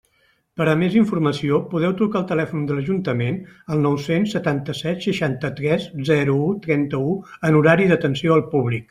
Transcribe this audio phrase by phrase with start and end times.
[0.59, 3.37] Per a més informació podeu trucar al telèfon de l'Ajuntament,
[3.75, 7.13] al nou-cents setanta-set, seixanta-tres, zero u, trenta-u,
[7.51, 8.79] en horari d'atenció al públic.